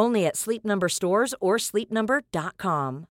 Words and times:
Only 0.00 0.26
at 0.26 0.36
Sleep 0.36 0.64
Number 0.64 0.88
stores 0.88 1.34
or 1.40 1.58
sleepnumber.com. 1.58 3.04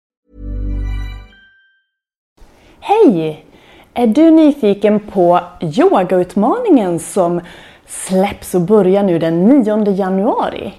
Hej! 2.80 3.46
Är 3.94 4.08
du 4.08 4.32
nyfiken 4.32 5.00
på 5.00 5.40
yogautmaningen 5.62 7.00
som 7.00 7.42
släpps 7.86 8.56
och 8.56 8.62
börjar 8.62 9.04
nu 9.04 9.20
den 9.20 9.46
9 9.46 9.92
januari? 9.92 10.74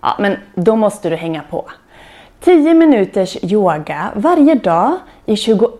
Ja, 0.00 0.16
men 0.18 0.36
då 0.54 0.76
måste 0.76 1.10
du 1.10 1.16
hänga 1.16 1.42
på. 1.50 1.70
10 2.40 2.74
minuters 2.74 3.36
yoga 3.42 4.12
varje 4.14 4.54
dag 4.54 4.96
i 5.26 5.36
21 5.36 5.70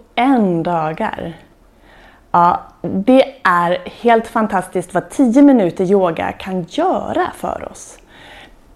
dagar. 0.64 1.36
Ja, 2.30 2.62
det 2.82 3.34
är 3.42 3.78
helt 4.02 4.26
fantastiskt 4.26 4.94
vad 4.94 5.10
10 5.10 5.42
minuter 5.42 5.84
yoga 5.84 6.32
kan 6.32 6.66
göra 6.68 7.30
för 7.36 7.68
oss. 7.70 7.98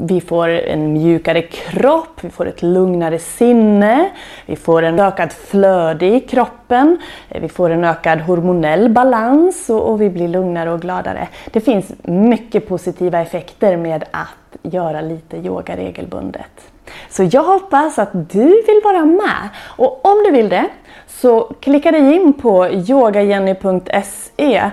Vi 0.00 0.20
får 0.20 0.48
en 0.48 0.92
mjukare 0.92 1.42
kropp, 1.42 2.20
vi 2.20 2.30
får 2.30 2.46
ett 2.46 2.62
lugnare 2.62 3.18
sinne, 3.18 4.10
vi 4.46 4.56
får 4.56 4.82
en 4.82 5.00
ökad 5.00 5.32
flöde 5.32 6.06
i 6.06 6.20
kroppen, 6.20 6.98
eh, 7.28 7.40
vi 7.40 7.48
får 7.48 7.70
en 7.70 7.84
ökad 7.84 8.20
hormonell 8.20 8.88
balans 8.88 9.70
och, 9.70 9.90
och, 9.90 10.00
vi 10.00 10.10
blir 10.10 10.28
lugnare 10.28 10.70
och 10.70 10.80
gladare. 10.80 11.28
Det 11.52 11.60
finns 11.60 11.92
mycket 12.02 12.68
positiva 12.68 13.20
effekter 13.20 13.77
med 13.77 14.05
att 14.10 14.72
göra 14.72 15.00
lite 15.00 15.36
yoga 15.36 15.77
regelbundet. 15.77 16.70
Så 17.08 17.29
jag 17.33 17.42
hoppas 17.42 17.98
att 17.98 18.11
du 18.12 18.45
vill 18.45 18.80
vara 18.85 19.05
med 19.05 19.48
och 19.77 20.07
om 20.07 20.23
du 20.24 20.30
vill 20.30 20.48
det 20.48 20.68
så 21.07 21.55
klicka 21.61 21.90
dig 21.90 22.14
in 22.14 22.33
på 22.33 22.68
yogajenny.se 22.68 24.70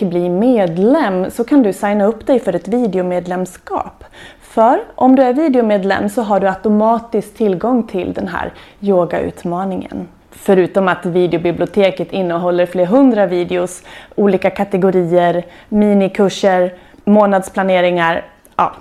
bli 0.00 0.28
medlem 0.28 1.30
så 1.30 1.44
kan 1.44 1.62
du 1.62 1.72
signa 1.72 2.04
upp 2.04 2.26
dig 2.26 2.40
för 2.40 2.54
ett 2.54 2.68
videomedlemskap. 2.68 4.04
För 4.40 4.80
om 4.94 5.16
du 5.16 5.22
är 5.22 5.32
videomedlem 5.32 6.08
så 6.08 6.22
har 6.22 6.40
du 6.40 6.48
automatiskt 6.48 7.36
tillgång 7.36 7.82
till 7.82 8.12
den 8.12 8.28
här 8.28 8.52
yogautmaningen. 8.80 10.08
Förutom 10.30 10.88
att 10.88 11.06
videobiblioteket 11.06 12.12
innehåller 12.12 12.66
flera 12.66 12.86
hundra 12.86 13.26
videos, 13.26 13.82
olika 14.14 14.50
kategorier, 14.50 15.46
minikurser, 15.68 16.74
månadsplaneringar. 17.04 18.24
Ja, 18.56 18.72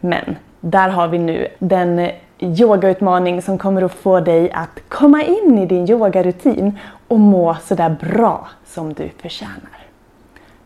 men 0.00 0.36
där 0.64 0.88
har 0.88 1.08
vi 1.08 1.18
nu 1.18 1.48
den 1.58 2.10
yogautmaning 2.40 3.42
som 3.42 3.58
kommer 3.58 3.82
att 3.82 3.92
få 3.92 4.20
dig 4.20 4.50
att 4.50 4.80
komma 4.88 5.22
in 5.22 5.58
i 5.58 5.66
din 5.66 5.90
yogarutin 5.90 6.78
och 7.08 7.20
må 7.20 7.56
sådär 7.64 7.96
bra 8.00 8.48
som 8.66 8.94
du 8.94 9.10
förtjänar. 9.22 9.86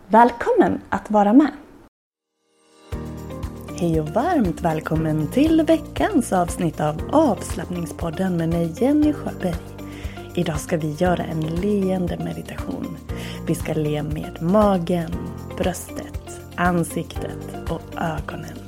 Välkommen 0.07 0.81
att 0.89 1.11
vara 1.11 1.33
med! 1.33 1.51
Hej 3.77 4.01
och 4.01 4.09
varmt 4.09 4.61
välkommen 4.61 5.27
till 5.27 5.63
veckans 5.67 6.33
avsnitt 6.33 6.81
av 6.81 7.01
avslappningspodden 7.13 8.37
med 8.37 8.49
mig 8.49 8.75
Jenny 8.81 9.13
Sjöberg. 9.13 9.55
Idag 10.35 10.61
ska 10.61 10.77
vi 10.77 10.93
göra 10.93 11.25
en 11.25 11.41
leende 11.41 12.17
meditation. 12.17 12.97
Vi 13.47 13.55
ska 13.55 13.73
le 13.73 14.03
med 14.03 14.43
magen, 14.43 15.11
bröstet, 15.57 16.41
ansiktet 16.57 17.71
och 17.71 18.03
ögonen. 18.03 18.68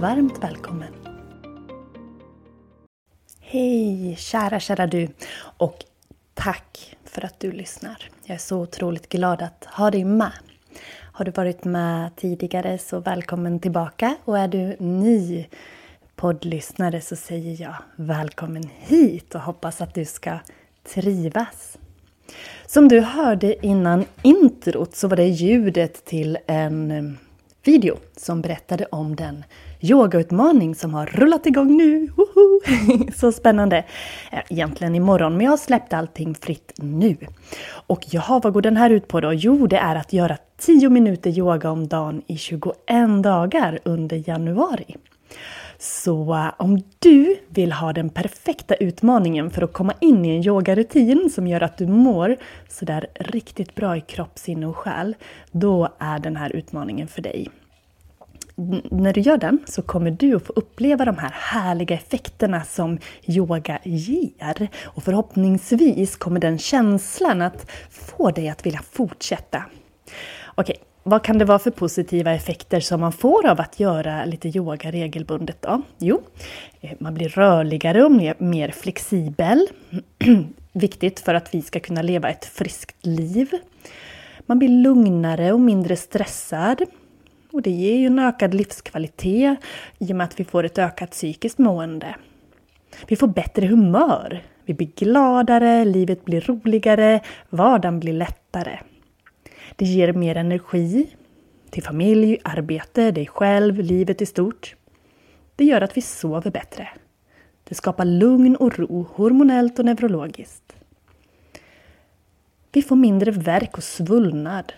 Varmt 0.00 0.42
välkommen! 0.42 0.92
Hej 3.40 4.16
kära, 4.18 4.60
kära 4.60 4.86
du! 4.86 5.08
Och 5.38 5.84
tack 6.34 6.96
för 7.04 7.24
att 7.24 7.40
du 7.40 7.52
lyssnar. 7.52 8.10
Jag 8.24 8.34
är 8.34 8.38
så 8.38 8.60
otroligt 8.60 9.08
glad 9.08 9.42
att 9.42 9.64
ha 9.64 9.90
dig 9.90 10.04
med. 10.04 10.32
Har 11.12 11.24
du 11.24 11.30
varit 11.30 11.64
med 11.64 12.16
tidigare 12.16 12.78
så 12.78 13.00
välkommen 13.00 13.60
tillbaka 13.60 14.16
och 14.24 14.38
är 14.38 14.48
du 14.48 14.76
ny 14.78 15.46
poddlyssnare 16.16 17.00
så 17.00 17.16
säger 17.16 17.62
jag 17.62 17.74
välkommen 17.96 18.70
hit 18.78 19.34
och 19.34 19.40
hoppas 19.40 19.80
att 19.80 19.94
du 19.94 20.04
ska 20.04 20.38
trivas. 20.94 21.78
Som 22.66 22.88
du 22.88 23.00
hörde 23.00 23.66
innan 23.66 24.04
introt 24.22 24.96
så 24.96 25.08
var 25.08 25.16
det 25.16 25.28
ljudet 25.28 26.04
till 26.04 26.38
en 26.46 27.18
video 27.62 27.96
som 28.16 28.42
berättade 28.42 28.84
om 28.84 29.16
den 29.16 29.44
yogautmaning 29.80 30.74
som 30.74 30.94
har 30.94 31.06
rullat 31.06 31.46
igång 31.46 31.76
nu. 31.76 32.08
Woho! 32.16 32.60
Så 33.16 33.32
spännande! 33.32 33.84
Eh, 34.32 34.38
egentligen 34.48 34.94
imorgon, 34.94 35.36
men 35.36 35.44
jag 35.44 35.52
har 35.52 35.56
släppt 35.56 35.92
allting 35.92 36.34
fritt 36.34 36.72
nu. 36.76 37.16
Och 37.86 38.04
jaha, 38.10 38.40
vad 38.44 38.52
går 38.52 38.62
den 38.62 38.76
här 38.76 38.90
ut 38.90 39.08
på 39.08 39.20
då? 39.20 39.32
Jo, 39.32 39.66
det 39.66 39.76
är 39.76 39.96
att 39.96 40.12
göra 40.12 40.36
10 40.58 40.88
minuter 40.88 41.30
yoga 41.30 41.70
om 41.70 41.88
dagen 41.88 42.22
i 42.26 42.36
21 42.36 42.74
dagar 43.22 43.78
under 43.84 44.28
januari. 44.28 44.96
Så 45.78 46.34
eh, 46.34 46.50
om 46.56 46.82
du 46.98 47.36
vill 47.48 47.72
ha 47.72 47.92
den 47.92 48.10
perfekta 48.10 48.74
utmaningen 48.74 49.50
för 49.50 49.62
att 49.62 49.72
komma 49.72 49.92
in 50.00 50.24
i 50.24 50.36
en 50.36 50.46
yogarutin 50.46 51.30
som 51.30 51.46
gör 51.46 51.60
att 51.60 51.78
du 51.78 51.86
mår 51.86 52.36
sådär 52.68 53.06
riktigt 53.14 53.74
bra 53.74 53.96
i 53.96 54.00
kropp, 54.00 54.38
sinne 54.38 54.66
och 54.66 54.76
själ, 54.76 55.16
då 55.50 55.88
är 55.98 56.18
den 56.18 56.36
här 56.36 56.56
utmaningen 56.56 57.08
för 57.08 57.22
dig 57.22 57.48
när 58.90 59.12
du 59.12 59.20
gör 59.20 59.36
den 59.36 59.58
så 59.66 59.82
kommer 59.82 60.10
du 60.10 60.36
att 60.36 60.46
få 60.46 60.52
uppleva 60.56 61.04
de 61.04 61.18
här 61.18 61.30
härliga 61.34 61.96
effekterna 61.96 62.64
som 62.64 62.98
yoga 63.26 63.78
ger. 63.84 64.68
Och 64.84 65.02
förhoppningsvis 65.02 66.16
kommer 66.16 66.40
den 66.40 66.58
känslan 66.58 67.42
att 67.42 67.70
få 67.90 68.30
dig 68.30 68.48
att 68.48 68.66
vilja 68.66 68.80
fortsätta. 68.92 69.64
Okej, 70.54 70.76
vad 71.02 71.24
kan 71.24 71.38
det 71.38 71.44
vara 71.44 71.58
för 71.58 71.70
positiva 71.70 72.32
effekter 72.32 72.80
som 72.80 73.00
man 73.00 73.12
får 73.12 73.46
av 73.46 73.60
att 73.60 73.80
göra 73.80 74.24
lite 74.24 74.48
yoga 74.48 74.90
regelbundet 74.90 75.62
då? 75.62 75.82
Jo, 75.98 76.20
eh, 76.80 76.90
man 76.98 77.14
blir 77.14 77.28
rörligare 77.28 78.04
och 78.04 78.12
mer, 78.12 78.34
mer 78.38 78.70
flexibel. 78.70 79.66
Viktigt 80.72 81.20
för 81.20 81.34
att 81.34 81.54
vi 81.54 81.62
ska 81.62 81.80
kunna 81.80 82.02
leva 82.02 82.30
ett 82.30 82.44
friskt 82.44 83.06
liv. 83.06 83.50
Man 84.46 84.58
blir 84.58 84.68
lugnare 84.68 85.52
och 85.52 85.60
mindre 85.60 85.96
stressad. 85.96 86.82
Och 87.52 87.62
det 87.62 87.70
ger 87.70 87.96
ju 87.96 88.06
en 88.06 88.18
ökad 88.18 88.54
livskvalitet 88.54 89.58
i 89.98 90.12
och 90.12 90.16
med 90.16 90.24
att 90.24 90.40
vi 90.40 90.44
får 90.44 90.64
ett 90.64 90.78
ökat 90.78 91.10
psykiskt 91.10 91.58
mående. 91.58 92.16
Vi 93.06 93.16
får 93.16 93.26
bättre 93.26 93.66
humör. 93.66 94.42
Vi 94.64 94.74
blir 94.74 94.90
gladare, 94.96 95.84
livet 95.84 96.24
blir 96.24 96.40
roligare, 96.40 97.20
vardagen 97.48 98.00
blir 98.00 98.12
lättare. 98.12 98.78
Det 99.76 99.84
ger 99.84 100.12
mer 100.12 100.36
energi 100.36 101.10
till 101.70 101.82
familj, 101.82 102.38
arbete, 102.44 103.10
dig 103.10 103.26
själv, 103.26 103.78
livet 103.78 104.22
i 104.22 104.26
stort. 104.26 104.76
Det 105.56 105.64
gör 105.64 105.80
att 105.80 105.96
vi 105.96 106.02
sover 106.02 106.50
bättre. 106.50 106.88
Det 107.64 107.74
skapar 107.74 108.04
lugn 108.04 108.56
och 108.56 108.78
ro 108.78 109.06
hormonellt 109.14 109.78
och 109.78 109.84
neurologiskt. 109.84 110.76
Vi 112.72 112.82
får 112.82 112.96
mindre 112.96 113.30
värk 113.30 113.76
och 113.76 113.84
svullnad. 113.84 114.72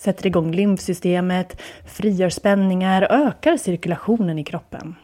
Sätter 0.00 0.26
igång 0.26 0.52
lymfsystemet, 0.52 1.60
frigör 1.86 2.30
spänningar 2.30 3.02
och 3.02 3.10
ökar 3.10 3.56
cirkulationen 3.56 4.38
i 4.38 4.44
kroppen. 4.44 4.94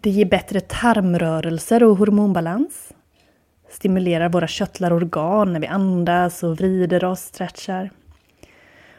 Det 0.00 0.10
ger 0.10 0.24
bättre 0.24 0.60
tarmrörelser 0.60 1.82
och 1.82 1.96
hormonbalans. 1.96 2.92
Stimulerar 3.70 4.28
våra 4.28 4.46
köttlar 4.46 4.90
och 4.90 4.96
organ 4.96 5.52
när 5.52 5.60
vi 5.60 5.66
andas 5.66 6.42
och 6.42 6.56
vrider 6.56 7.04
oss, 7.04 7.20
stretchar. 7.20 7.90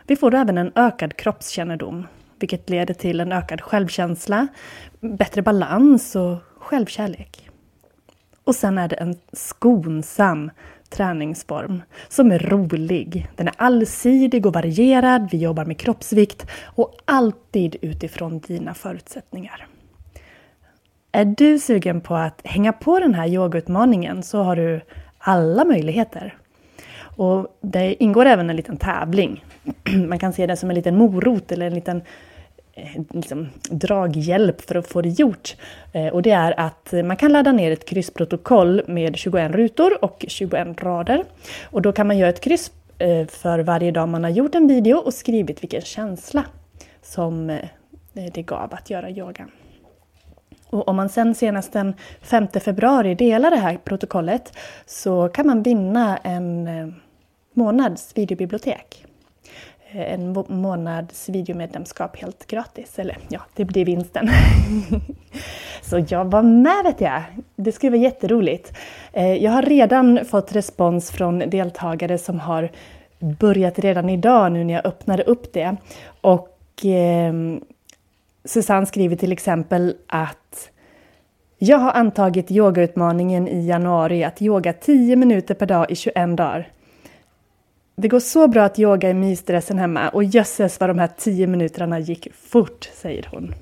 Vi 0.08 0.16
får 0.16 0.36
även 0.36 0.58
en 0.58 0.72
ökad 0.76 1.18
kroppskännedom, 1.18 2.08
vilket 2.40 2.70
leder 2.70 2.94
till 2.94 3.20
en 3.20 3.32
ökad 3.32 3.62
självkänsla, 3.62 4.48
bättre 5.00 5.42
balans 5.42 6.16
och 6.16 6.38
självkärlek. 6.58 7.50
Och 8.44 8.56
sen 8.56 8.78
är 8.78 8.88
det 8.88 8.96
en 8.96 9.16
skonsam 9.34 10.52
träningsform 10.90 11.82
som 12.10 12.32
är 12.32 12.40
rolig. 12.40 13.28
Den 13.36 13.48
är 13.48 13.54
allsidig 13.58 14.46
och 14.46 14.54
varierad, 14.54 15.30
vi 15.32 15.38
jobbar 15.38 15.66
med 15.66 15.78
kroppsvikt 15.78 16.48
och 16.64 16.96
alltid 17.06 17.76
utifrån 17.82 18.40
dina 18.40 18.74
förutsättningar. 18.74 19.68
Är 21.12 21.26
du 21.26 21.60
sugen 21.60 22.02
på 22.02 22.16
att 22.16 22.42
hänga 22.44 22.74
på 22.74 23.00
den 23.00 23.14
här 23.14 23.28
yogautmaningen 23.28 24.24
så 24.24 24.44
har 24.44 24.56
du 24.56 24.82
alla 25.18 25.66
möjligheter. 25.66 26.38
Och 27.18 27.58
det 27.62 28.04
ingår 28.04 28.26
även 28.26 28.50
en 28.50 28.56
liten 28.56 28.78
tävling. 28.78 29.44
Man 30.08 30.20
kan 30.20 30.34
se 30.34 30.48
det 30.48 30.58
som 30.58 30.70
en 30.70 30.76
liten 30.76 30.98
morot 30.98 31.52
eller 31.52 31.68
en 31.68 31.74
liten 31.74 32.02
Eh, 32.78 33.02
liksom, 33.10 33.50
draghjälp 33.70 34.62
för 34.62 34.76
att 34.76 34.88
få 34.88 35.02
det 35.02 35.10
gjort. 35.10 35.56
Eh, 35.92 36.08
och 36.08 36.22
det 36.22 36.32
är 36.32 36.60
att 36.60 36.94
man 37.06 37.18
kan 37.18 37.32
ladda 37.32 37.52
ner 37.52 37.72
ett 37.72 37.86
kryssprotokoll 37.86 38.82
med 38.88 39.18
21 39.18 39.52
rutor 39.52 40.04
och 40.04 40.26
21 40.28 40.84
rader. 40.84 41.24
Och 41.64 41.82
då 41.82 41.92
kan 41.92 42.08
man 42.08 42.18
göra 42.18 42.30
ett 42.30 42.42
kryss 42.42 42.72
eh, 42.98 43.28
för 43.28 43.60
varje 43.60 43.92
dag 43.92 44.10
man 44.10 44.24
har 44.24 44.32
gjort 44.32 44.56
en 44.56 44.68
video 44.68 44.98
och 44.98 45.14
skrivit 45.14 45.64
vilken 45.64 45.82
känsla 45.82 46.46
som 47.02 47.60
det 48.14 48.42
gav 48.42 48.74
att 48.74 48.90
göra 48.90 49.10
yoga. 49.10 49.48
Och 50.70 50.88
om 50.88 50.96
man 50.96 51.10
sen 51.10 51.36
senast 51.36 51.74
den 51.74 51.94
5 52.22 52.48
februari 52.48 53.16
delar 53.16 53.52
det 53.52 53.58
här 53.58 53.78
protokollet 53.78 54.58
så 54.86 55.30
kan 55.30 55.48
man 55.48 55.64
vinna 55.64 56.18
en 56.18 56.70
månads 57.54 58.18
videobibliotek. 58.18 59.06
En 59.98 60.46
månads 60.48 61.30
videomedlemskap 61.30 62.18
helt 62.18 62.48
gratis. 62.48 63.00
Eller 63.00 63.18
ja, 63.30 63.40
det 63.56 63.66
blir 63.66 63.86
vinsten. 63.86 64.30
så 65.82 66.06
jag 66.08 66.26
var 66.26 66.44
med 66.44 66.84
vet 66.84 67.02
jag! 67.02 67.24
Det 67.56 67.72
skulle 67.72 67.90
vara 67.90 68.02
jätteroligt. 68.02 68.74
Eh, 69.14 69.34
jag 69.34 69.52
har 69.52 69.62
redan 69.62 70.26
fått 70.26 70.56
respons 70.56 71.12
från 71.12 71.40
deltagare 71.40 72.18
som 72.18 72.40
har 72.40 72.72
börjat 73.20 73.80
redan 73.80 74.10
idag 74.10 74.52
nu 74.52 74.64
när 74.64 74.74
jag 74.74 74.86
öppnade 74.86 75.24
upp 75.24 75.54
det. 75.54 75.76
Och 76.22 76.86
eh, 76.86 77.34
Susanne 78.46 78.86
skriver 78.86 79.16
till 79.16 79.32
exempel 79.32 79.96
att 80.08 80.70
jag 81.58 81.78
har 81.78 81.92
antagit 81.92 82.52
yogautmaningen 82.52 83.48
i 83.48 83.68
januari 83.68 84.24
att 84.24 84.42
yoga 84.42 84.74
10 84.74 85.16
minuter 85.16 85.54
per 85.54 85.66
dag 85.66 85.92
i 85.92 85.96
21 85.96 86.38
dagar. 86.38 86.70
Det 87.98 88.08
går 88.08 88.20
så 88.20 88.48
bra 88.48 88.64
att 88.64 88.80
yoga 88.80 89.10
i 89.10 89.14
mysdressen 89.14 89.78
hemma 89.78 90.10
och 90.10 90.24
jösses 90.24 90.80
vad 90.80 90.90
de 90.90 91.00
här 91.00 91.10
tio 91.18 91.48
minuterna 91.48 92.00
gick 92.00 92.28
fort, 92.34 92.90
säger 92.94 93.28
hon. 93.32 93.54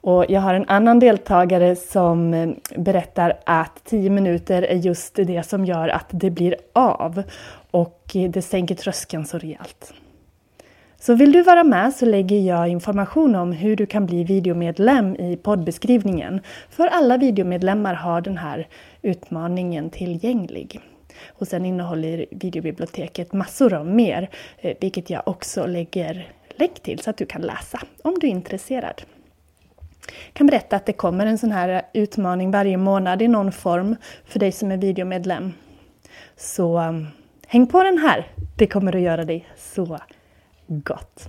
Och 0.00 0.24
jag 0.28 0.40
har 0.40 0.54
en 0.54 0.68
annan 0.68 0.98
deltagare 0.98 1.76
som 1.76 2.34
eh, 2.34 2.48
berättar 2.76 3.32
att 3.46 3.84
10 3.84 4.10
minuter 4.10 4.62
är 4.62 4.76
just 4.76 5.14
det 5.14 5.46
som 5.46 5.64
gör 5.64 5.88
att 5.88 6.06
det 6.10 6.30
blir 6.30 6.56
av 6.72 7.22
och 7.70 8.02
eh, 8.14 8.30
det 8.30 8.42
sänker 8.42 8.74
tröskeln 8.74 9.26
så 9.26 9.38
rejält. 9.38 9.92
Så 11.00 11.14
vill 11.14 11.32
du 11.32 11.42
vara 11.42 11.64
med 11.64 11.94
så 11.94 12.06
lägger 12.06 12.40
jag 12.40 12.68
information 12.68 13.34
om 13.34 13.52
hur 13.52 13.76
du 13.76 13.86
kan 13.86 14.06
bli 14.06 14.24
videomedlem 14.24 15.16
i 15.16 15.36
poddbeskrivningen. 15.36 16.40
För 16.70 16.86
alla 16.86 17.16
videomedlemmar 17.16 17.94
har 17.94 18.20
den 18.20 18.38
här 18.38 18.68
utmaningen 19.02 19.90
tillgänglig. 19.90 20.80
Och 21.28 21.48
sen 21.48 21.66
innehåller 21.66 22.26
videobiblioteket 22.30 23.32
massor 23.32 23.74
av 23.74 23.86
mer, 23.86 24.30
eh, 24.58 24.76
vilket 24.80 25.10
jag 25.10 25.22
också 25.26 25.66
lägger 25.66 26.32
länk 26.56 26.80
till 26.82 26.98
så 26.98 27.10
att 27.10 27.16
du 27.16 27.26
kan 27.26 27.42
läsa 27.42 27.80
om 28.02 28.18
du 28.20 28.26
är 28.26 28.30
intresserad. 28.30 29.02
Jag 30.06 30.34
kan 30.34 30.46
berätta 30.46 30.76
att 30.76 30.86
det 30.86 30.92
kommer 30.92 31.26
en 31.26 31.38
sån 31.38 31.52
här 31.52 31.82
utmaning 31.92 32.50
varje 32.50 32.76
månad 32.76 33.22
i 33.22 33.28
någon 33.28 33.52
form 33.52 33.96
för 34.24 34.38
dig 34.38 34.52
som 34.52 34.70
är 34.70 34.76
videomedlem. 34.76 35.52
Så 36.36 36.78
um, 36.80 37.06
häng 37.46 37.66
på 37.66 37.82
den 37.82 37.98
här! 37.98 38.26
Det 38.56 38.66
kommer 38.66 38.96
att 38.96 39.02
göra 39.02 39.24
dig 39.24 39.48
så 39.56 39.98
gott. 40.66 41.28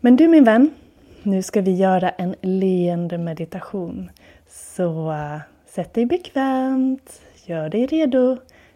Men 0.00 0.16
du 0.16 0.28
min 0.28 0.44
vän, 0.44 0.70
nu 1.22 1.42
ska 1.42 1.60
vi 1.60 1.74
göra 1.74 2.10
en 2.10 2.34
leende 2.40 3.18
meditation. 3.18 4.10
Så 4.48 5.10
uh, 5.10 5.38
sätt 5.66 5.94
dig 5.94 6.06
bekvämt, 6.06 7.20
gör 7.46 7.68
dig 7.68 7.86
redo, 7.86 8.36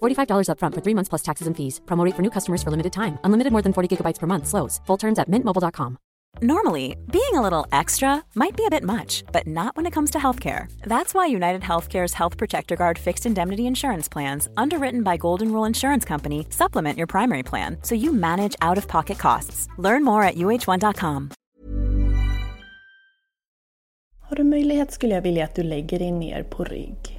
$45 0.00 0.48
upfront 0.50 0.74
for 0.74 0.82
three 0.82 0.94
months 0.94 1.08
plus 1.08 1.22
taxes 1.22 1.46
and 1.46 1.56
fees. 1.56 1.80
Promote 1.86 2.14
for 2.14 2.22
new 2.22 2.30
customers 2.30 2.62
for 2.62 2.70
limited 2.70 2.92
time. 2.92 3.18
Unlimited 3.24 3.52
more 3.52 3.62
than 3.62 3.72
40 3.72 3.96
gigabytes 3.96 4.18
per 4.18 4.26
month. 4.26 4.46
Slows. 4.46 4.80
Full 4.86 4.98
terms 4.98 5.18
at 5.18 5.30
mintmobile.com. 5.30 5.96
Normally, 6.42 6.96
being 7.10 7.32
a 7.32 7.40
little 7.40 7.66
extra 7.72 8.22
might 8.34 8.56
be 8.58 8.66
a 8.66 8.70
bit 8.70 8.82
much, 8.82 9.24
but 9.32 9.46
not 9.46 9.74
when 9.74 9.86
it 9.86 9.94
comes 9.94 10.10
to 10.10 10.18
healthcare. 10.18 10.66
That's 10.82 11.14
why 11.14 11.24
United 11.26 11.62
Healthcare's 11.62 12.12
Health 12.12 12.36
Protector 12.36 12.76
Guard 12.76 12.98
fixed 12.98 13.24
indemnity 13.24 13.66
insurance 13.66 14.06
plans, 14.06 14.46
underwritten 14.54 15.02
by 15.02 15.16
Golden 15.16 15.50
Rule 15.50 15.64
Insurance 15.64 16.04
Company, 16.04 16.46
supplement 16.50 16.98
your 16.98 17.06
primary 17.06 17.42
plan 17.42 17.78
so 17.82 17.94
you 17.94 18.12
manage 18.12 18.54
out 18.60 18.76
of 18.76 18.86
pocket 18.86 19.18
costs. 19.18 19.66
Learn 19.78 20.04
more 20.04 20.22
at 20.22 20.34
uh1.com. 20.34 21.30
Har 24.20 24.36
du 24.36 24.44
möjlighet 24.44 24.92
skulle 24.92 25.14
jag 25.14 25.22
vilja 25.22 25.44
att 25.44 25.54
du 25.54 25.62
lägger 25.62 25.98
dig 25.98 26.12
ner 26.12 26.42
på 26.42 26.64
rygg. 26.64 27.15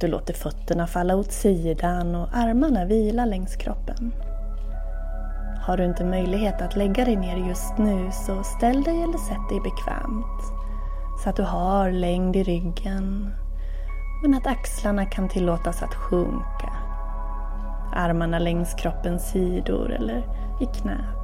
Du 0.00 0.06
låter 0.06 0.34
fötterna 0.34 0.86
falla 0.86 1.16
åt 1.16 1.32
sidan 1.32 2.14
och 2.14 2.28
armarna 2.32 2.84
vila 2.84 3.24
längs 3.24 3.56
kroppen. 3.56 4.12
Har 5.60 5.76
du 5.76 5.84
inte 5.84 6.04
möjlighet 6.04 6.62
att 6.62 6.76
lägga 6.76 7.04
dig 7.04 7.16
ner 7.16 7.48
just 7.48 7.78
nu 7.78 8.10
så 8.26 8.42
ställ 8.42 8.82
dig 8.82 9.02
eller 9.02 9.18
sätt 9.18 9.48
dig 9.48 9.60
bekvämt. 9.60 10.42
Så 11.24 11.30
att 11.30 11.36
du 11.36 11.42
har 11.42 11.90
längd 11.90 12.36
i 12.36 12.42
ryggen 12.42 13.34
men 14.22 14.34
att 14.34 14.46
axlarna 14.46 15.06
kan 15.06 15.28
tillåtas 15.28 15.82
att 15.82 15.94
sjunka. 15.94 16.72
Armarna 17.94 18.38
längs 18.38 18.74
kroppens 18.74 19.30
sidor 19.30 19.92
eller 19.92 20.18
i 20.60 20.66
knät. 20.66 21.18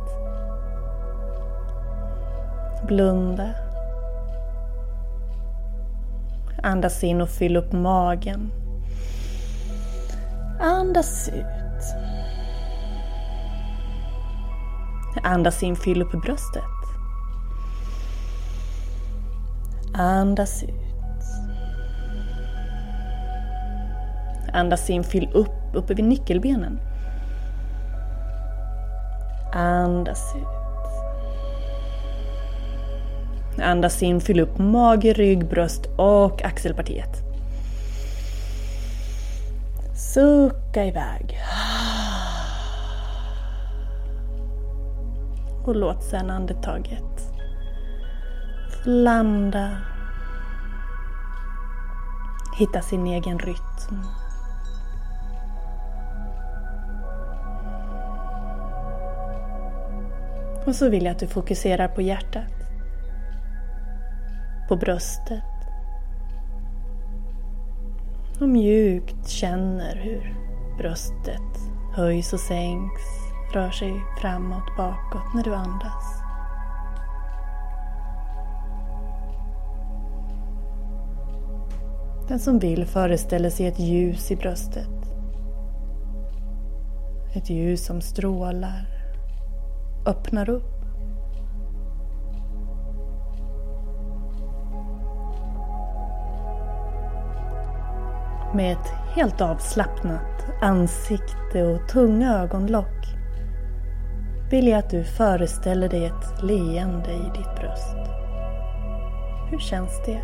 Blunda. 2.89 3.49
Andas 6.63 7.05
in 7.05 7.21
och 7.21 7.29
fyll 7.29 7.57
upp 7.57 7.73
magen. 7.73 8.64
Andas 10.61 11.29
ut. 11.29 11.45
Andas 15.23 15.63
in, 15.63 15.77
fyll 15.77 16.03
upp 16.03 16.13
bröstet. 16.23 16.63
Andas 19.95 20.63
ut. 20.63 20.71
Andas 24.53 24.91
in, 24.91 25.05
fyll 25.05 25.29
upp, 25.35 25.75
uppe 25.75 25.95
vid 25.95 26.05
nyckelbenen. 26.05 26.81
Andas 29.53 30.35
ut. 30.37 30.65
Andas 33.63 34.03
in, 34.03 34.21
fyll 34.21 34.41
upp 34.41 34.59
mage, 34.59 35.13
rygg, 35.13 35.49
bröst 35.49 35.87
och 35.97 36.45
axelpartiet. 36.45 37.24
Sucka 40.15 40.85
iväg. 40.85 41.39
Och 45.65 45.77
låt 45.77 46.03
sedan 46.03 46.31
andetaget 46.31 47.33
landa. 48.85 49.71
Hitta 52.59 52.83
sin 52.83 53.07
egen 53.07 53.39
rytm. 53.39 54.05
Och 60.67 60.75
så 60.75 60.89
vill 60.89 61.05
jag 61.05 61.13
att 61.13 61.19
du 61.19 61.27
fokuserar 61.27 61.89
på 61.89 62.03
hjärtat. 62.03 62.53
På 64.69 64.77
bröstet. 64.77 65.54
Och 68.41 68.49
mjukt 68.49 69.29
känner 69.29 69.97
hur 69.97 70.37
bröstet 70.79 71.59
höjs 71.95 72.33
och 72.33 72.41
sänks, 72.41 73.03
rör 73.53 73.71
sig 73.71 73.95
framåt, 74.21 74.77
bakåt 74.77 75.35
när 75.35 75.45
du 75.45 75.55
andas. 75.55 76.25
Den 82.29 82.39
som 82.39 82.59
vill 82.59 82.87
föreställer 82.87 83.51
sig 83.51 83.67
ett 83.67 83.79
ljus 83.79 84.31
i 84.31 84.37
bröstet. 84.37 84.89
Ett 87.35 87.51
ljus 87.51 87.87
som 87.87 88.01
strålar, 88.01 88.87
öppnar 90.07 90.51
upp. 90.51 90.74
Med 98.55 98.73
ett 98.73 98.89
helt 99.15 99.41
avslappnat 99.41 100.45
ansikte 100.63 101.63
och 101.63 101.89
tunga 101.89 102.35
ögonlock 102.43 103.07
vill 104.51 104.69
jag 104.69 104.79
att 104.79 104.91
du 104.91 105.05
föreställer 105.05 105.89
dig 105.89 106.05
ett 106.05 106.43
leende 106.43 107.11
i 107.11 107.31
ditt 107.37 107.55
bröst. 107.61 107.97
Hur 109.51 109.59
känns 109.59 109.91
det? 110.07 110.21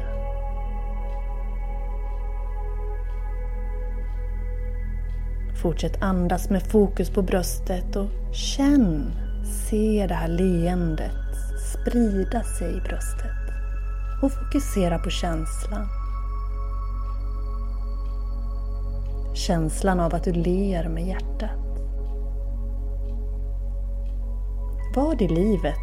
Fortsätt 5.63 6.03
andas 6.03 6.51
med 6.51 6.63
fokus 6.63 7.11
på 7.11 7.23
bröstet 7.23 7.97
och 7.97 8.35
känn, 8.35 9.13
se 9.69 10.07
det 10.09 10.15
här 10.15 10.29
leendet 10.29 11.13
sprida 11.73 12.43
sig 12.43 12.77
i 12.77 12.81
bröstet. 12.81 13.31
Och 14.23 14.33
fokusera 14.33 14.99
på 14.99 15.11
känslan. 15.11 16.00
Känslan 19.47 20.01
av 20.01 20.15
att 20.15 20.25
du 20.25 20.33
ler 20.33 20.89
med 20.89 21.07
hjärtat. 21.07 21.81
Vad 24.95 25.23
i 25.23 25.29
livet 25.29 25.77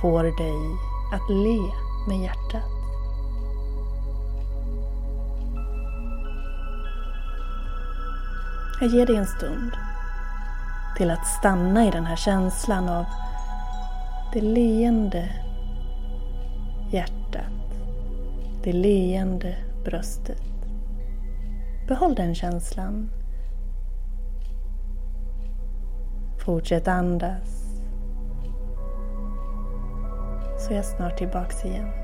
får 0.00 0.22
dig 0.22 0.78
att 1.12 1.30
le 1.30 1.60
med 2.08 2.22
hjärtat? 2.22 2.70
Jag 8.80 8.90
ger 8.90 9.06
dig 9.06 9.16
en 9.16 9.26
stund 9.26 9.72
till 10.96 11.10
att 11.10 11.26
stanna 11.26 11.86
i 11.86 11.90
den 11.90 12.06
här 12.06 12.16
känslan 12.16 12.88
av 12.88 13.04
det 14.32 14.40
leende 14.40 15.28
hjärtat, 16.90 17.74
det 18.64 18.72
leende 18.72 19.56
bröstet. 19.84 20.51
Behåll 21.88 22.14
den 22.14 22.34
känslan. 22.34 23.10
Fortsätt 26.44 26.88
andas. 26.88 27.62
Så 30.58 30.72
är 30.72 30.76
jag 30.76 30.84
snart 30.84 31.18
tillbaks 31.18 31.64
igen. 31.64 32.01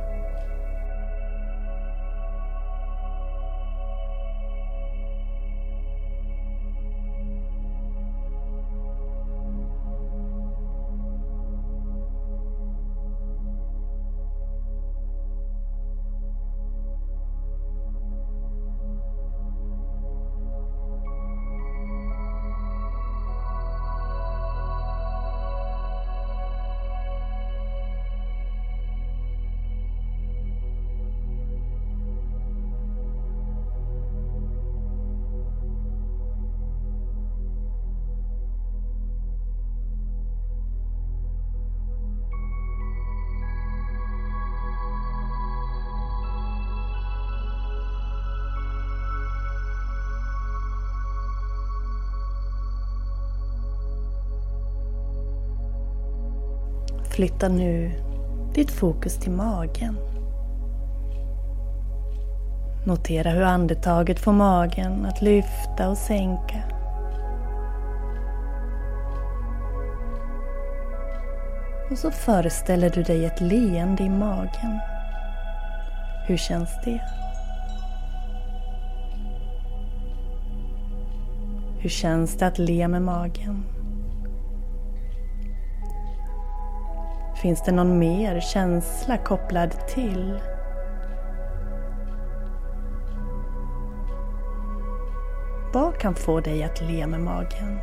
Flytta 57.19 57.49
nu 57.49 57.91
ditt 58.55 58.71
fokus 58.71 59.17
till 59.17 59.31
magen. 59.33 59.97
Notera 62.87 63.31
hur 63.31 63.43
andetaget 63.43 64.21
får 64.21 64.33
magen 64.33 65.07
att 65.07 65.23
lyfta 65.23 65.89
och 65.89 65.97
sänka. 65.97 66.63
Och 71.91 71.99
så 71.99 72.11
föreställer 72.11 72.91
du 72.91 73.03
dig 73.03 73.25
ett 73.25 73.41
leende 73.41 74.03
i 74.03 74.09
magen. 74.09 74.79
Hur 76.27 76.37
känns 76.37 76.71
det? 76.85 77.01
Hur 81.79 81.91
känns 81.91 82.39
det 82.39 82.47
att 82.47 82.59
le 82.59 82.89
med 82.89 83.03
magen? 83.03 83.77
Finns 87.42 87.62
det 87.62 87.73
någon 87.73 87.99
mer 87.99 88.40
känsla 88.40 89.16
kopplad 89.16 89.71
till? 89.88 90.38
Vad 95.75 95.99
kan 95.99 96.14
få 96.14 96.40
dig 96.40 96.62
att 96.62 96.80
le 96.80 97.07
med 97.07 97.21
magen? 97.21 97.78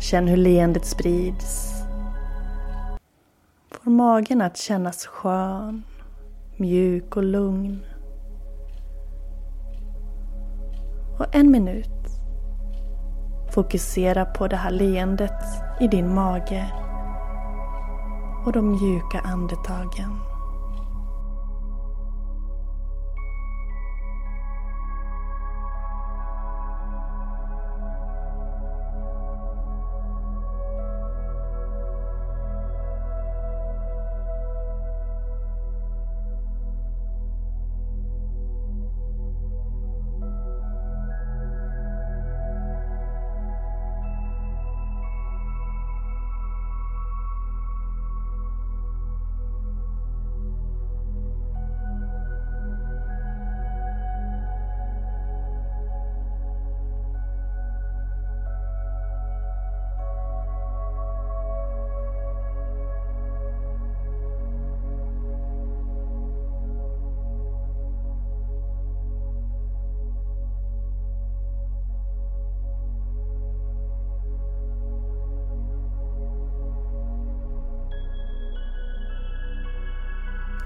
Känn 0.00 0.28
hur 0.28 0.36
leendet 0.36 0.84
sprids. 0.84 1.72
Får 3.70 3.90
magen 3.90 4.42
att 4.42 4.56
kännas 4.56 5.06
skön, 5.06 5.82
mjuk 6.56 7.16
och 7.16 7.24
lugn. 7.24 7.86
Och 11.18 11.34
en 11.34 11.50
minut 11.50 11.99
Fokusera 13.54 14.24
på 14.24 14.48
det 14.48 14.56
här 14.56 14.70
leendet 14.70 15.44
i 15.80 15.88
din 15.88 16.14
mage 16.14 16.72
och 18.46 18.52
de 18.52 18.70
mjuka 18.70 19.20
andetagen. 19.24 20.29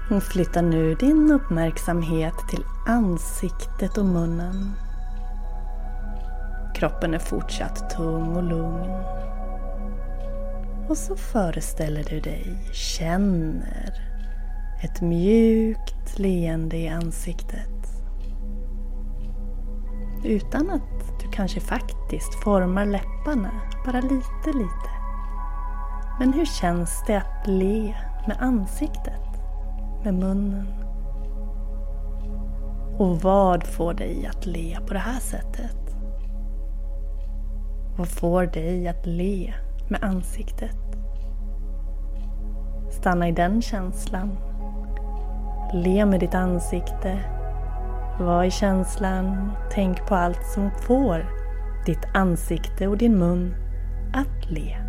Hon 0.09 0.21
flyttar 0.21 0.61
nu 0.61 0.95
din 0.95 1.31
uppmärksamhet 1.31 2.33
till 2.49 2.63
ansiktet 2.87 3.97
och 3.97 4.05
munnen. 4.05 4.71
Kroppen 6.75 7.13
är 7.13 7.19
fortsatt 7.19 7.89
tung 7.89 8.35
och 8.35 8.43
lugn. 8.43 8.91
Och 10.89 10.97
så 10.97 11.15
föreställer 11.15 12.03
du 12.03 12.19
dig, 12.19 12.57
känner 12.73 13.93
ett 14.83 15.01
mjukt 15.01 16.19
leende 16.19 16.77
i 16.77 16.87
ansiktet. 16.87 17.69
Utan 20.23 20.69
att 20.69 21.19
du 21.21 21.31
kanske 21.31 21.59
faktiskt 21.59 22.43
formar 22.43 22.85
läpparna, 22.85 23.51
bara 23.85 24.01
lite, 24.01 24.57
lite. 24.57 24.89
Men 26.19 26.33
hur 26.33 26.45
känns 26.45 27.03
det 27.07 27.17
att 27.17 27.47
le 27.47 27.95
med 28.27 28.37
ansiktet? 28.39 29.34
Med 30.05 30.13
munnen? 30.13 30.67
Och 32.97 33.21
vad 33.21 33.63
får 33.63 33.93
dig 33.93 34.27
att 34.27 34.45
le 34.45 34.77
på 34.87 34.93
det 34.93 34.99
här 34.99 35.19
sättet? 35.19 35.95
Vad 37.97 38.07
får 38.07 38.45
dig 38.45 38.87
att 38.87 39.05
le 39.05 39.53
med 39.89 40.03
ansiktet? 40.03 40.77
Stanna 42.91 43.27
i 43.27 43.31
den 43.31 43.61
känslan. 43.61 44.37
Le 45.73 46.05
med 46.05 46.19
ditt 46.19 46.35
ansikte. 46.35 47.19
Var 48.19 48.43
i 48.43 48.51
känslan. 48.51 49.51
Tänk 49.71 50.07
på 50.07 50.15
allt 50.15 50.45
som 50.45 50.71
får 50.71 51.25
ditt 51.85 52.05
ansikte 52.13 52.87
och 52.87 52.97
din 52.97 53.17
mun 53.17 53.55
att 54.13 54.51
le. 54.51 54.84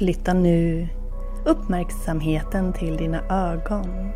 Flytta 0.00 0.32
nu 0.32 0.88
uppmärksamheten 1.44 2.72
till 2.72 2.96
dina 2.96 3.20
ögon. 3.30 4.10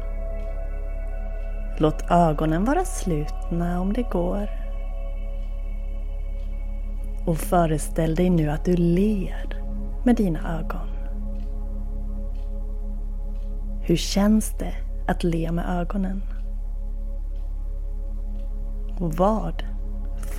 Låt 1.79 2.11
ögonen 2.11 2.65
vara 2.65 2.85
slutna 2.85 3.81
om 3.81 3.93
det 3.93 4.03
går. 4.03 4.49
Och 7.27 7.37
föreställ 7.37 8.15
dig 8.15 8.31
nu 8.31 8.51
att 8.51 8.65
du 8.65 8.77
ler 8.77 9.63
med 10.05 10.17
dina 10.17 10.59
ögon. 10.59 10.89
Hur 13.83 13.97
känns 13.97 14.59
det 14.59 14.75
att 15.09 15.25
le 15.25 15.53
med 15.53 15.81
ögonen? 15.81 16.23
Och 19.01 19.15
vad 19.15 19.65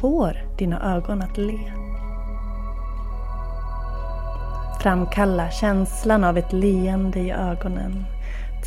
får 0.01 0.58
dina 0.58 0.95
ögon 0.95 1.21
att 1.21 1.38
le? 1.38 1.85
Framkalla 4.86 5.52
känslan 5.52 6.24
av 6.24 6.38
ett 6.38 6.54
leende 6.54 7.19
i 7.19 7.32
ögonen. 7.32 8.06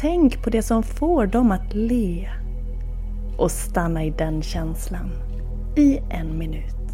Tänk 0.01 0.43
på 0.43 0.51
det 0.51 0.63
som 0.63 0.83
får 0.83 1.27
dem 1.27 1.53
att 1.53 1.75
le. 1.75 2.29
Och 3.37 3.51
stanna 3.51 4.05
i 4.05 4.11
den 4.11 4.43
känslan 4.43 5.11
i 5.77 5.99
en 6.11 6.39
minut. 6.39 6.88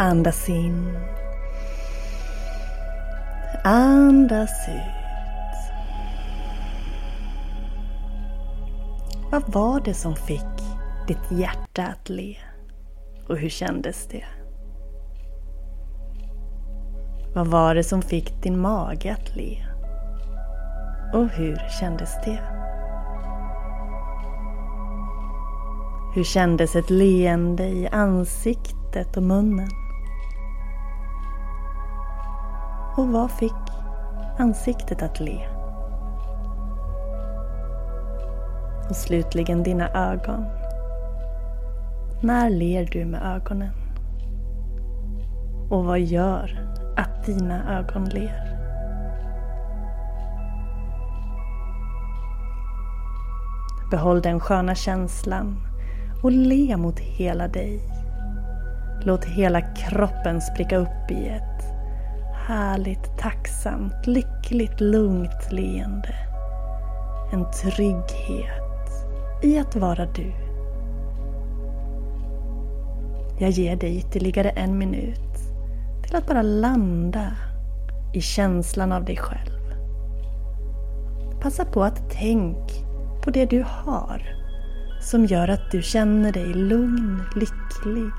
Andas 0.00 0.48
in. 0.48 0.98
Andas 3.64 4.68
ut. 4.68 5.72
Vad 9.30 9.52
var 9.52 9.80
det 9.80 9.94
som 9.94 10.16
fick 10.16 10.40
ditt 11.08 11.30
hjärta 11.30 11.82
att 11.82 12.08
le? 12.08 12.36
Och 13.28 13.36
hur 13.36 13.48
kändes 13.48 14.08
det? 14.08 14.24
Vad 17.34 17.46
var 17.46 17.74
det 17.74 17.84
som 17.84 18.02
fick 18.02 18.42
din 18.42 18.60
mage 18.60 19.12
att 19.12 19.36
le? 19.36 19.66
Och 21.14 21.28
hur 21.28 21.56
kändes 21.80 22.14
det? 22.24 22.40
Hur 26.14 26.24
kändes 26.24 26.76
ett 26.76 26.90
leende 26.90 27.64
i 27.64 27.88
ansiktet 27.88 29.16
och 29.16 29.22
munnen? 29.22 29.87
Och 32.98 33.08
vad 33.08 33.30
fick 33.30 33.52
ansiktet 34.38 35.02
att 35.02 35.20
le? 35.20 35.48
Och 38.88 38.96
slutligen 38.96 39.62
dina 39.62 39.90
ögon. 39.90 40.44
När 42.22 42.50
ler 42.50 42.88
du 42.92 43.04
med 43.04 43.36
ögonen? 43.36 43.72
Och 45.70 45.84
vad 45.84 46.00
gör 46.00 46.70
att 46.96 47.26
dina 47.26 47.78
ögon 47.78 48.04
ler? 48.04 48.58
Behåll 53.90 54.22
den 54.22 54.40
sköna 54.40 54.74
känslan 54.74 55.56
och 56.22 56.32
le 56.32 56.76
mot 56.76 56.98
hela 56.98 57.48
dig. 57.48 57.80
Låt 59.02 59.24
hela 59.24 59.60
kroppen 59.60 60.40
spricka 60.40 60.76
upp 60.76 61.10
i 61.10 61.28
ett 61.28 61.47
härligt, 62.48 63.18
tacksamt, 63.18 64.06
lyckligt, 64.06 64.80
lugnt 64.80 65.52
leende. 65.52 66.14
En 67.32 67.50
trygghet 67.50 69.04
i 69.42 69.58
att 69.58 69.76
vara 69.76 70.06
du. 70.06 70.32
Jag 73.38 73.50
ger 73.50 73.76
dig 73.76 73.98
ytterligare 73.98 74.50
en 74.50 74.78
minut 74.78 75.36
till 76.02 76.16
att 76.16 76.26
bara 76.26 76.42
landa 76.42 77.32
i 78.14 78.20
känslan 78.20 78.92
av 78.92 79.04
dig 79.04 79.16
själv. 79.16 79.74
Passa 81.40 81.64
på 81.64 81.82
att 81.82 82.10
tänk 82.10 82.84
på 83.24 83.30
det 83.30 83.46
du 83.46 83.64
har 83.68 84.22
som 85.02 85.26
gör 85.26 85.48
att 85.48 85.70
du 85.70 85.82
känner 85.82 86.32
dig 86.32 86.54
lugn, 86.54 87.22
lycklig, 87.34 88.12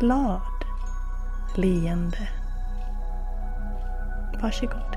glad, 0.00 0.64
leende 1.56 2.28
Varsågod. 4.42 4.95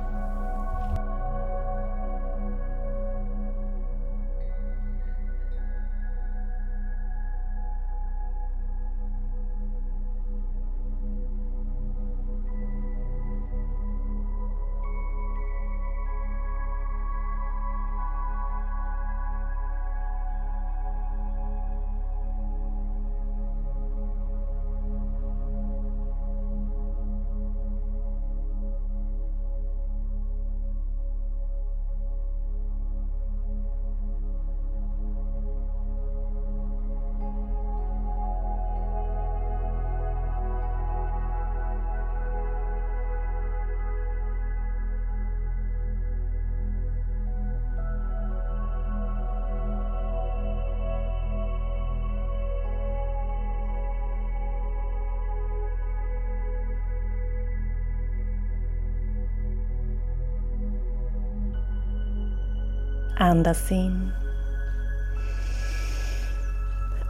Andas 63.21 63.71
in. 63.71 64.11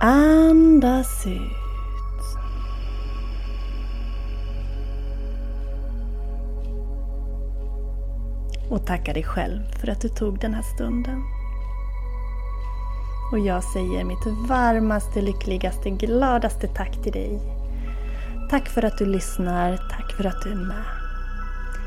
Andas 0.01 1.27
ut. 1.27 1.51
Och 8.69 8.85
tacka 8.85 9.13
dig 9.13 9.23
själv 9.23 9.61
för 9.81 9.89
att 9.89 10.01
du 10.01 10.09
tog 10.09 10.39
den 10.39 10.53
här 10.53 10.61
stunden. 10.61 11.23
Och 13.31 13.39
jag 13.39 13.63
säger 13.63 14.03
mitt 14.03 14.25
varmaste, 14.49 15.21
lyckligaste, 15.21 15.89
gladaste 15.89 16.67
tack 16.67 17.03
till 17.03 17.11
dig. 17.11 17.39
Tack 18.49 18.69
för 18.69 18.85
att 18.85 18.97
du 18.97 19.05
lyssnar, 19.05 19.77
tack 19.77 20.11
för 20.17 20.25
att 20.25 20.41
du 20.43 20.51
är 20.51 20.55
med. 20.55 20.85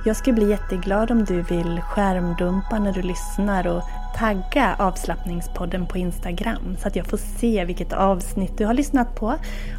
Jag 0.04 0.16
skulle 0.16 0.34
bli 0.34 0.50
jätteglad 0.50 1.10
om 1.10 1.24
du 1.24 1.42
vill 1.42 1.80
skärmdumpa 1.80 2.78
när 2.78 2.92
du 2.92 3.02
lyssnar 3.02 3.66
och 3.66 3.82
tagga 4.18 4.76
avslappningspodden 4.78 5.86
på 5.86 5.98
Instagram 5.98 6.76
så 6.78 6.88
att 6.88 6.96
jag 6.96 7.06
får 7.06 7.16
se 7.16 7.64
vilket 7.64 7.92
avsnitt 7.92 8.58
du 8.58 8.66
har 8.66 8.74
lyssnat 8.74 9.14
på 9.14 9.34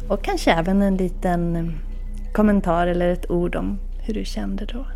och 0.08 0.24
kanske 0.24 0.52
även 0.52 0.82
en 0.82 0.96
liten 0.96 1.56
eh, 1.56 1.64
kommentar 2.32 2.86
eller 2.86 3.08
ett 3.08 3.30
ord 3.30 3.56
om 3.56 3.78
hur 3.98 4.14
du 4.14 4.24
kände 4.24 4.64
då. 4.64 4.86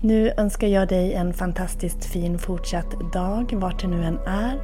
Nu 0.00 0.32
önskar 0.36 0.66
jag 0.66 0.88
dig 0.88 1.14
en 1.14 1.34
fantastiskt 1.34 2.04
fin 2.04 2.38
fortsatt 2.38 3.12
dag 3.12 3.52
vart 3.52 3.80
du 3.80 3.86
nu 3.86 4.04
än 4.04 4.18
är 4.26 4.60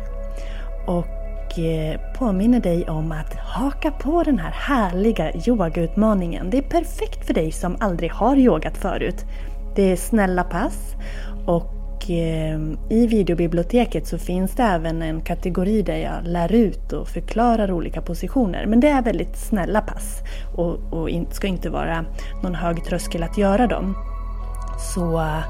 och 0.86 1.58
eh, 1.58 2.00
påminner 2.18 2.60
dig 2.60 2.88
om 2.88 3.12
att 3.12 3.34
haka 3.34 3.90
på 3.90 4.22
den 4.22 4.38
här 4.38 4.50
härliga 4.50 5.32
yogautmaningen. 5.48 6.50
Det 6.50 6.58
är 6.58 6.62
perfekt 6.62 7.26
för 7.26 7.34
dig 7.34 7.52
som 7.52 7.76
aldrig 7.80 8.12
har 8.12 8.36
yogat 8.36 8.76
förut. 8.78 9.24
Det 9.76 9.92
är 9.92 9.96
snälla 9.96 10.44
pass 10.44 10.94
och 11.46 11.77
Eh, 12.10 12.58
i 12.90 13.06
videobiblioteket 13.06 14.06
så 14.06 14.18
finns 14.18 14.52
det 14.52 14.62
även 14.62 15.02
en 15.02 15.20
kategori 15.20 15.82
där 15.82 15.96
jag 15.96 16.24
lär 16.24 16.52
ut 16.52 16.92
och 16.92 17.08
förklarar 17.08 17.72
olika 17.72 18.02
positioner. 18.02 18.66
Men 18.66 18.80
det 18.80 18.88
är 18.88 19.02
väldigt 19.02 19.36
snälla 19.36 19.80
pass 19.80 20.22
och, 20.56 20.92
och 20.92 21.08
ska 21.30 21.46
inte 21.46 21.70
vara 21.70 22.04
någon 22.42 22.54
hög 22.54 22.84
tröskel 22.84 23.22
att 23.22 23.38
göra 23.38 23.66
dem. 23.66 23.94
Så 24.94 25.18
eh, 25.18 25.44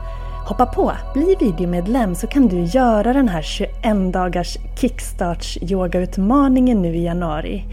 hoppa 0.48 0.66
på, 0.66 0.92
bli 1.14 1.36
videomedlem 1.40 2.14
så 2.14 2.26
kan 2.26 2.48
du 2.48 2.62
göra 2.62 3.12
den 3.12 3.28
här 3.28 3.42
21 3.42 4.12
dagars 4.12 4.58
kickstarts 4.80 5.58
yogautmaningen 5.62 6.82
nu 6.82 6.96
i 6.96 7.04
januari. 7.04 7.64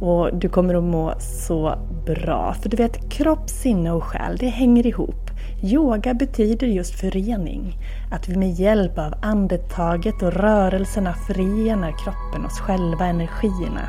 Och 0.00 0.34
du 0.34 0.48
kommer 0.48 0.74
att 0.74 0.84
må 0.84 1.14
så 1.18 1.78
bra. 2.06 2.54
För 2.62 2.68
du 2.68 2.76
vet, 2.76 3.10
kropp, 3.10 3.50
sinne 3.50 3.92
och 3.92 4.04
själ, 4.04 4.36
det 4.36 4.48
hänger 4.48 4.86
ihop. 4.86 5.23
Yoga 5.64 6.14
betyder 6.14 6.66
just 6.66 7.00
förening. 7.00 7.78
Att 8.10 8.28
vi 8.28 8.36
med 8.36 8.50
hjälp 8.50 8.98
av 8.98 9.14
andetaget 9.22 10.22
och 10.22 10.32
rörelserna 10.32 11.14
förenar 11.14 11.94
kroppen, 12.04 12.46
oss 12.46 12.60
själva, 12.60 13.06
energierna. 13.06 13.88